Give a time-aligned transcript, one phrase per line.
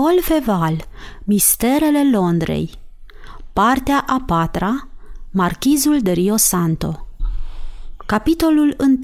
[0.00, 0.84] Paul Feval,
[1.24, 2.70] Misterele Londrei
[3.52, 4.88] Partea a patra
[5.30, 7.06] Marchizul de Rio Santo.
[8.06, 8.98] Capitolul 1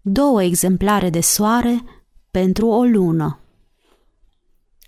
[0.00, 1.84] Două exemplare de soare
[2.30, 3.38] pentru o lună.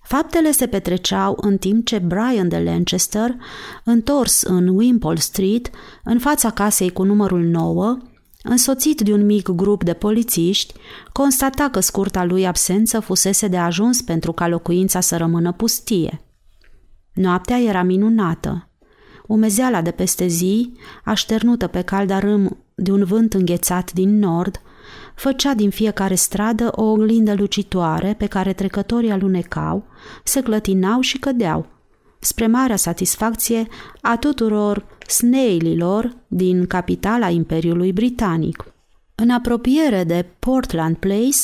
[0.02, 3.36] Faptele se petreceau în timp ce Brian de Lancaster,
[3.84, 5.70] întors în Wimpole Street,
[6.04, 7.98] în fața casei cu numărul 9,
[8.48, 10.74] însoțit de un mic grup de polițiști,
[11.12, 16.20] constata că scurta lui absență fusese de ajuns pentru ca locuința să rămână pustie.
[17.12, 18.68] Noaptea era minunată.
[19.26, 20.72] Umezeala de peste zi,
[21.04, 24.60] așternută pe calda râm de un vânt înghețat din nord,
[25.14, 29.84] făcea din fiecare stradă o oglindă lucitoare pe care trecătorii alunecau,
[30.24, 31.77] se clătinau și cădeau,
[32.20, 33.66] spre marea satisfacție
[34.00, 38.72] a tuturor snaililor din capitala Imperiului Britanic.
[39.14, 41.38] În apropiere de Portland Place,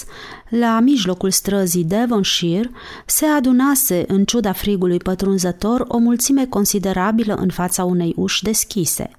[0.49, 2.71] la mijlocul străzii Devonshire,
[3.07, 9.11] se adunase, în ciuda frigului pătrunzător, o mulțime considerabilă în fața unei uși deschise.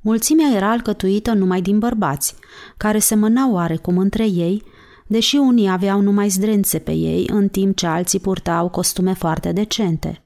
[0.00, 2.34] Mulțimea era alcătuită numai din bărbați,
[2.76, 4.62] care semănau oarecum între ei,
[5.06, 10.23] deși unii aveau numai zdrențe pe ei, în timp ce alții purtau costume foarte decente.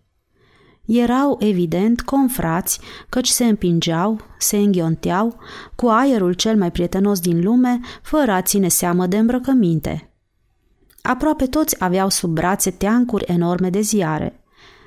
[0.89, 5.37] Erau, evident, confrați, căci se împingeau, se înghionteau,
[5.75, 10.13] cu aerul cel mai prietenos din lume, fără a ține seamă de îmbrăcăminte.
[11.03, 14.45] Aproape toți aveau sub brațe teancuri enorme de ziare.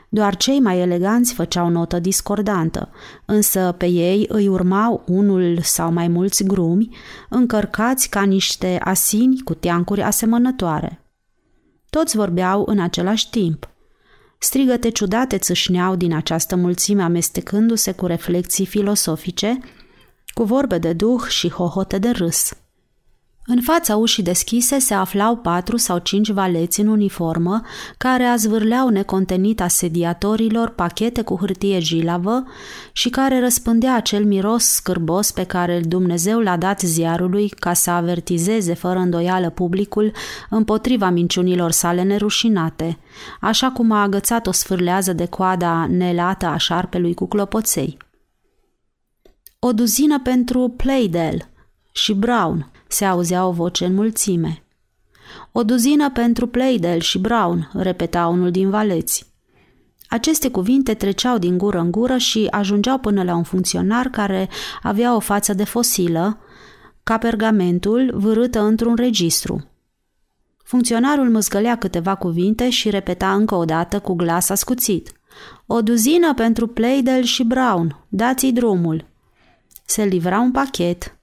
[0.09, 2.89] Doar cei mai eleganți făceau notă discordantă,
[3.25, 6.89] însă pe ei îi urmau unul sau mai mulți grumi,
[7.29, 11.05] încărcați ca niște asini cu teancuri asemănătoare.
[11.89, 13.70] Toți vorbeau în același timp.
[14.43, 19.59] Strigăte ciudate țâșneau din această mulțime amestecându-se cu reflexii filosofice,
[20.33, 22.51] cu vorbe de duh și hohote de râs.
[23.45, 27.61] În fața ușii deschise se aflau patru sau cinci valeți în uniformă
[27.97, 32.43] care azvârleau necontenit asediatorilor pachete cu hârtie jilavă
[32.91, 38.73] și care răspândea acel miros scârbos pe care Dumnezeu l-a dat ziarului ca să avertizeze
[38.73, 40.11] fără îndoială publicul
[40.49, 42.97] împotriva minciunilor sale nerușinate,
[43.39, 47.97] așa cum a agățat o sfârlează de coada nelată a șarpelui cu clopoței.
[49.59, 51.50] O duzină pentru Playdell
[51.91, 54.63] și Brown– se auzea o voce în mulțime.
[55.51, 59.29] O duzină pentru Playdell și Brown, repeta unul din valeți.
[60.07, 64.49] Aceste cuvinte treceau din gură în gură și ajungeau până la un funcționar care
[64.81, 66.37] avea o față de fosilă,
[67.03, 69.65] ca pergamentul vârâtă într-un registru.
[70.63, 75.11] Funcționarul măzgălea câteva cuvinte și repeta încă o dată cu glas ascuțit.
[75.65, 79.05] O duzină pentru Playdell și Brown, dați-i drumul.
[79.85, 81.20] Se livra un pachet.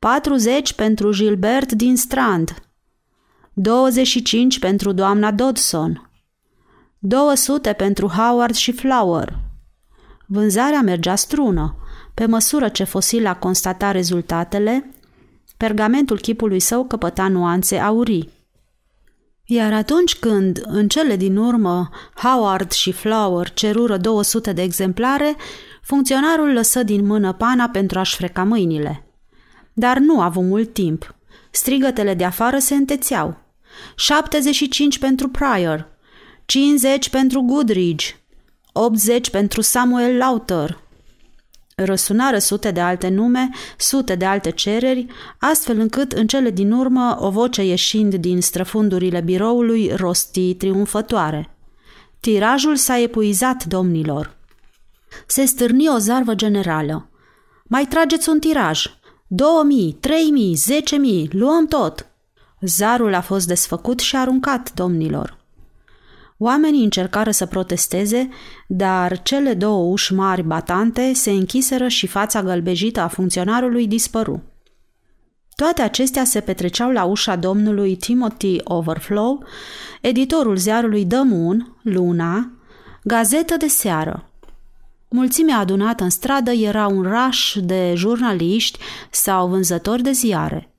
[0.00, 2.62] 40 pentru Gilbert din Strand,
[3.52, 6.10] 25 pentru doamna Dodson,
[6.98, 9.38] 200 pentru Howard și Flower.
[10.26, 11.76] Vânzarea mergea strună.
[12.14, 14.90] Pe măsură ce Fosila constata rezultatele,
[15.56, 18.30] pergamentul chipului său căpăta nuanțe aurii.
[19.44, 25.36] Iar atunci când, în cele din urmă, Howard și Flower cerură 200 de exemplare,
[25.82, 29.02] funcționarul lăsă din mână pana pentru a-și freca mâinile–
[29.78, 31.14] dar nu a avut mult timp.
[31.50, 33.36] Strigătele de afară se întețeau.
[33.96, 35.88] 75 pentru Pryor,
[36.44, 38.06] 50 pentru Goodridge,
[38.72, 40.78] 80 pentru Samuel Lauter.
[41.74, 45.06] Răsunară sute de alte nume, sute de alte cereri,
[45.38, 51.56] astfel încât în cele din urmă o voce ieșind din străfundurile biroului rosti triumfătoare.
[52.20, 54.36] Tirajul s-a epuizat, domnilor.
[55.26, 57.10] Se stârni o zarvă generală.
[57.64, 58.86] Mai trageți un tiraj,
[59.30, 62.06] 2000, 3000, 10000, luăm tot!
[62.60, 65.36] Zarul a fost desfăcut și aruncat, domnilor.
[66.38, 68.28] Oamenii încercară să protesteze,
[68.66, 74.42] dar cele două uși mari batante se închiseră și fața gălbejită a funcționarului dispăru.
[75.54, 79.44] Toate acestea se petreceau la ușa domnului Timothy Overflow,
[80.00, 82.50] editorul ziarului The Moon, Luna,
[83.02, 84.27] gazetă de seară.
[85.10, 88.78] Mulțimea adunată în stradă era un raș de jurnaliști
[89.10, 90.72] sau vânzători de ziare.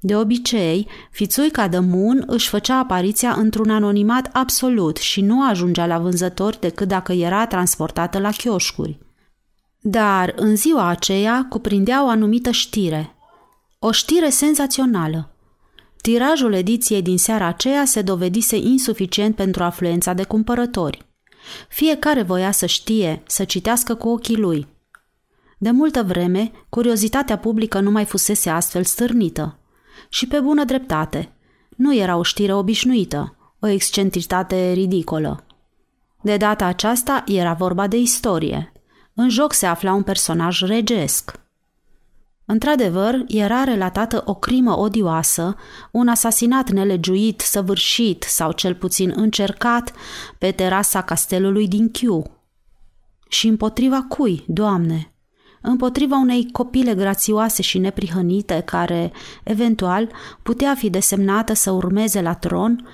[0.00, 5.98] De obicei, fițuica de Moon își făcea apariția într-un anonimat absolut și nu ajungea la
[5.98, 8.98] vânzători decât dacă era transportată la chioșcuri.
[9.80, 13.14] Dar în ziua aceea cuprindea o anumită știre.
[13.78, 15.30] O știre senzațională.
[16.00, 21.05] Tirajul ediției din seara aceea se dovedise insuficient pentru afluența de cumpărători.
[21.68, 24.66] Fiecare voia să știe, să citească cu ochii lui.
[25.58, 29.58] De multă vreme, curiozitatea publică nu mai fusese astfel stârnită.
[30.08, 31.32] Și pe bună dreptate.
[31.76, 35.46] Nu era o știre obișnuită, o excentritate ridicolă.
[36.22, 38.72] De data aceasta era vorba de istorie.
[39.14, 41.45] În joc se afla un personaj regesc.
[42.46, 45.56] Într-adevăr, era relatată o crimă odioasă,
[45.90, 49.92] un asasinat nelegiuit, săvârșit sau cel puțin încercat
[50.38, 52.22] pe terasa castelului din Chiu.
[53.28, 55.10] Și împotriva cui, Doamne?
[55.60, 59.12] Împotriva unei copile grațioase și neprihănite care,
[59.44, 60.10] eventual,
[60.42, 62.88] putea fi desemnată să urmeze la tron,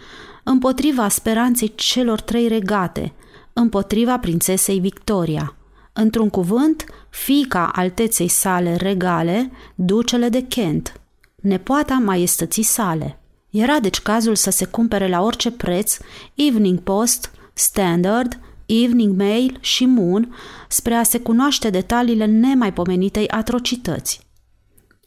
[0.44, 3.12] împotriva speranței celor trei regate,
[3.52, 5.56] împotriva prințesei Victoria–
[5.93, 11.00] într-un cuvânt, fica alteței sale regale, ducele de Kent,
[11.37, 13.19] nepoata maiestății sale.
[13.50, 15.97] Era deci cazul să se cumpere la orice preț
[16.35, 20.35] Evening Post, Standard, Evening Mail și Moon
[20.69, 24.20] spre a se cunoaște detaliile nemaipomenitei atrocități.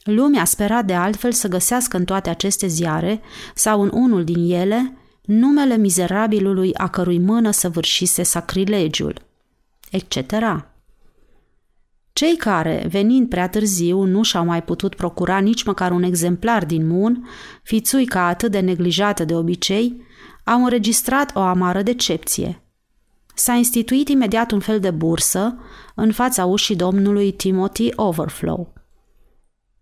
[0.04, 3.22] Lumea spera de altfel să găsească în toate aceste ziare,
[3.56, 9.22] sau în unul din ele, numele mizerabilului a cărui mână săvârșise sacrilegiul,
[9.92, 10.16] etc.
[12.15, 16.88] Cei care, venind prea târziu, nu și-au mai putut procura nici măcar un exemplar din
[16.88, 17.27] Moon,
[17.63, 20.01] fițuica atât de neglijată de obicei,
[20.44, 22.62] au înregistrat o amară decepție.
[23.33, 25.57] S-a instituit imediat un fel de bursă
[25.95, 28.73] în fața ușii domnului Timothy Overflow.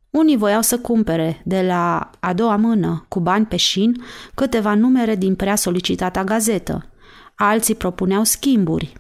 [0.10, 4.04] Unii voiau să cumpere de la a doua mână, cu bani pe șin,
[4.34, 6.90] câteva numere din prea solicitata gazetă.
[7.36, 8.94] Alții propuneau schimburi,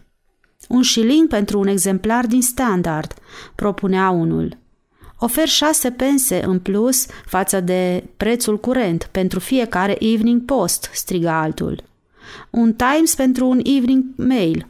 [0.68, 3.13] un șiling pentru un exemplar din standard,
[3.56, 4.57] propunea unul.
[5.18, 11.83] Ofer șase pense în plus față de prețul curent pentru fiecare Evening Post, striga altul.
[12.50, 14.68] Un Times pentru un Evening Mail.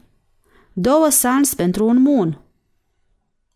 [0.73, 2.41] Două Suns pentru un Moon.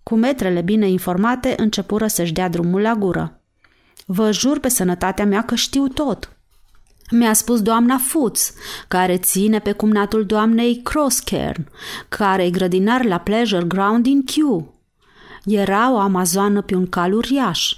[0.04, 3.42] Cu metrele bine informate începură să-și dea drumul la gură.
[4.06, 6.37] Vă jur pe sănătatea mea că știu tot.
[7.12, 8.52] Mi-a spus doamna Fuț,
[8.88, 11.70] care ține pe cumnatul doamnei Crosscairn,
[12.10, 14.74] care e grădinar la Pleasure Ground din Kew.
[15.46, 17.76] Era o amazoană pe un cal uriaș.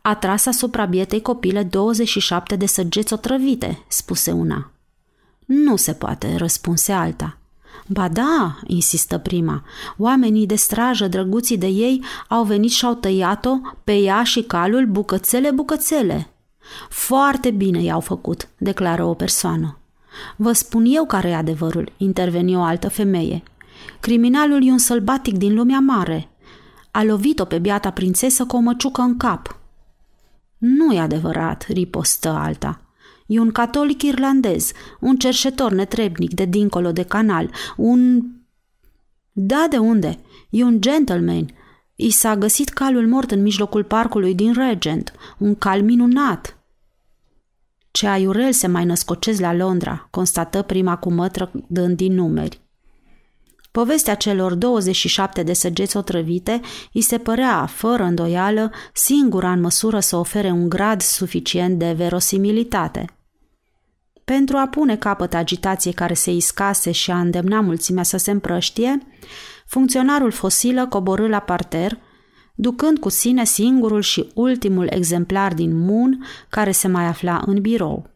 [0.00, 4.70] A tras asupra bietei copile 27 de săgeți otrăvite, spuse una.
[5.44, 7.36] Nu se poate, răspunse alta.
[7.86, 9.64] Ba da, insistă prima,
[9.96, 14.86] oamenii de strajă drăguții de ei au venit și au tăiat-o pe ea și calul
[14.86, 16.31] bucățele bucățele.
[16.88, 19.78] Foarte bine i-au făcut, declară o persoană.
[20.36, 23.42] Vă spun eu care e adevărul, interveni o altă femeie.
[24.00, 26.28] Criminalul e un sălbatic din lumea mare.
[26.90, 29.58] A lovit-o pe biata prințesă cu o măciucă în cap.
[30.58, 32.80] Nu e adevărat, ripostă alta.
[33.26, 38.22] E un catolic irlandez, un cerșetor netrebnic de dincolo de canal, un...
[39.32, 40.18] Da, de unde?
[40.50, 41.46] E un gentleman.
[41.94, 46.56] I s-a găsit calul mort în mijlocul parcului din Regent, un cal minunat.
[47.92, 52.60] Ce aiurel se mai născocez la Londra, constată prima cu mătră dând din numeri.
[53.70, 56.60] Povestea celor 27 de săgeți otrăvite
[56.92, 63.04] îi se părea, fără îndoială, singura în măsură să ofere un grad suficient de verosimilitate.
[64.24, 68.98] Pentru a pune capăt agitației care se iscase și a îndemna mulțimea să se împrăștie,
[69.66, 71.98] funcționarul fosilă coborâ la parter–
[72.54, 78.10] ducând cu sine singurul și ultimul exemplar din Moon care se mai afla în birou.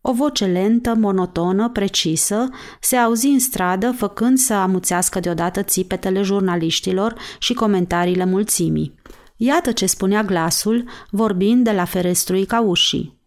[0.00, 2.48] O voce lentă, monotonă, precisă,
[2.80, 8.94] se auzi în stradă, făcând să amuțească deodată țipetele jurnaliștilor și comentariile mulțimii.
[9.36, 13.18] Iată ce spunea glasul, vorbind de la ferestruica ușii.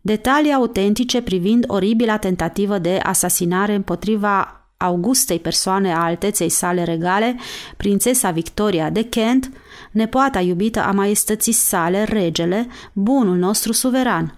[0.00, 7.36] Detalii autentice privind oribila tentativă de asasinare împotriva augustei persoane a alteței sale regale,
[7.76, 9.50] prințesa Victoria de Kent,
[9.90, 14.36] nepoata iubită a maestății sale, regele, bunul nostru suveran.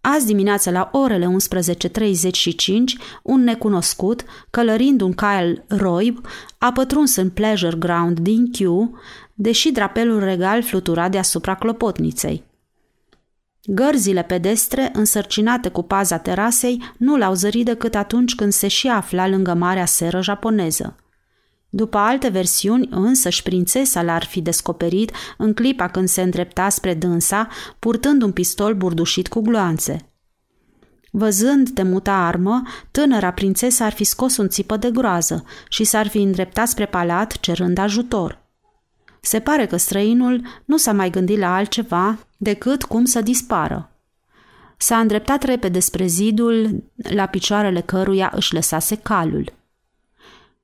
[0.00, 1.30] Azi dimineață la orele 11.35,
[3.22, 6.20] un necunoscut, călărind un Kyle Roib,
[6.58, 8.98] a pătruns în pleasure ground din Kew,
[9.34, 12.44] deși drapelul regal flutura deasupra clopotniței.
[13.66, 19.28] Gărzile pedestre, însărcinate cu paza terasei, nu l-au zărit decât atunci când se și afla
[19.28, 20.96] lângă marea seră japoneză.
[21.68, 27.48] După alte versiuni, însăși prințesa l-ar fi descoperit în clipa când se îndrepta spre dânsa,
[27.78, 30.10] purtând un pistol burdușit cu gloanțe.
[31.10, 36.18] Văzând temuta armă, tânăra prințesă ar fi scos un țipă de groază și s-ar fi
[36.18, 38.38] îndreptat spre palat cerând ajutor–
[39.26, 43.90] se pare că străinul nu s-a mai gândit la altceva decât cum să dispară.
[44.76, 49.52] S-a îndreptat repede spre zidul la picioarele căruia își lăsase calul.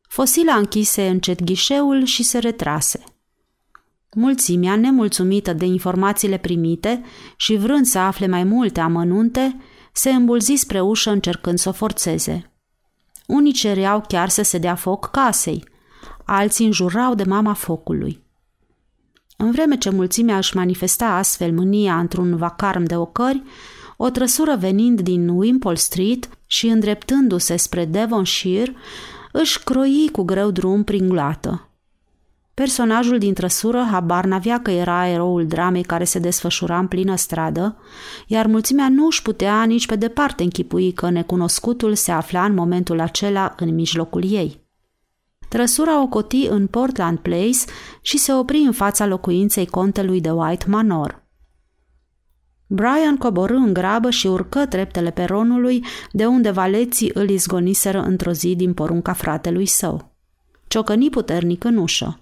[0.08, 3.04] Fosila închise încet ghișeul și se retrase.
[4.14, 7.04] Mulțimea, nemulțumită de informațiile primite
[7.36, 9.56] și vrând să afle mai multe amănunte,
[9.94, 12.50] Se îmbulzi spre ușă încercând să o forțeze.
[13.26, 15.64] Unii cereau chiar să se dea foc casei,
[16.24, 18.22] alții înjurau de mama focului.
[19.36, 23.42] În vreme ce mulțimea își manifesta astfel mânia într-un vacarm de ocări,
[23.96, 28.74] o trăsură venind din Wimpole Street și îndreptându-se spre Devonshire,
[29.32, 31.66] își croi cu greu drum prin glată.
[32.54, 37.76] Personajul din trăsură habar n-avea că era eroul dramei care se desfășura în plină stradă,
[38.26, 43.00] iar mulțimea nu își putea nici pe departe închipui că necunoscutul se afla în momentul
[43.00, 44.61] acela în mijlocul ei.
[45.52, 47.58] Trăsura o coti în Portland Place
[48.00, 51.22] și se opri în fața locuinței contelui de White Manor.
[52.66, 58.56] Brian coborâ în grabă și urcă treptele peronului, de unde valeții îl izgoniseră într-o zi
[58.56, 60.12] din porunca fratelui său.
[60.66, 62.20] Ciocăni puternic în ușă.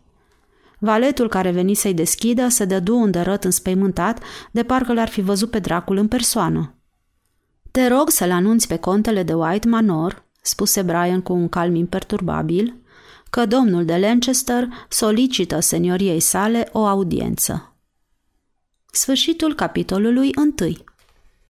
[0.78, 5.50] Valetul care veni să-i deschidă se dădu un dărăt înspăimântat, de parcă l-ar fi văzut
[5.50, 6.74] pe dracul în persoană.
[7.70, 12.74] Te rog să-l anunți pe contele de White Manor, spuse Brian cu un calm imperturbabil,
[13.30, 17.74] că domnul de Lancaster solicită senioriei sale o audiență.
[18.92, 20.84] Sfârșitul capitolului întâi